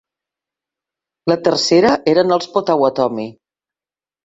La 1.33 1.35
tercera 1.49 1.93
eren 2.15 2.35
els 2.39 2.51
potawatomi. 2.57 3.31